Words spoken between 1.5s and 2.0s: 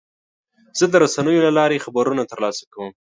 لارې